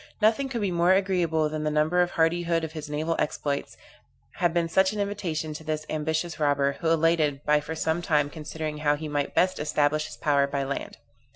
Nothing 0.19 0.49
could 0.49 0.61
be 0.61 0.71
more 0.71 0.93
agreeable 0.93 1.47
than 1.47 1.63
the 1.63 1.69
number 1.69 2.01
and 2.01 2.09
hardihood 2.09 2.63
of 2.63 2.71
his 2.71 2.89
naval 2.89 3.15
exploits, 3.19 3.77
had 4.37 4.51
been 4.51 4.67
such 4.67 4.93
an 4.93 4.99
invitation 4.99 5.53
to 5.53 5.63
this 5.63 5.85
ambitious 5.91 6.39
robber, 6.39 6.77
who 6.79 6.89
elated 6.89 7.45
by 7.45 7.59
for 7.59 7.75
some 7.75 8.01
time 8.01 8.27
considering 8.27 8.79
how 8.79 8.95
he 8.95 9.07
might 9.07 9.35
best 9.35 9.59
establish 9.59 10.07
his 10.07 10.17
power 10.17 10.47
by 10.47 10.63
land. 10.63 10.97